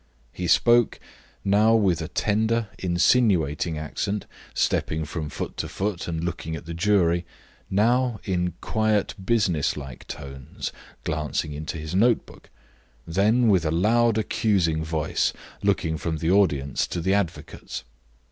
He 0.33 0.47
spoke, 0.47 0.99
now 1.45 1.75
with 1.75 2.01
a 2.01 2.07
tender, 2.07 2.69
insinuating 2.79 3.77
accent, 3.77 4.25
stepping 4.55 5.05
from 5.05 5.29
foot 5.29 5.57
to 5.57 5.67
foot 5.67 6.07
and 6.07 6.23
looking 6.23 6.55
at 6.55 6.65
the 6.65 6.73
jury, 6.73 7.23
now 7.69 8.19
in 8.23 8.53
quiet, 8.61 9.13
business 9.23 9.77
like 9.77 10.07
tones, 10.07 10.71
glancing 11.03 11.53
into 11.53 11.77
his 11.77 11.93
notebook, 11.93 12.49
then 13.05 13.47
with 13.47 13.63
a 13.63 13.69
loud, 13.69 14.17
accusing 14.17 14.83
voice, 14.83 15.33
looking 15.61 15.97
from 15.97 16.17
the 16.17 16.31
audience 16.31 16.87
to 16.87 16.99
the 16.99 17.13
advocates. 17.13 17.83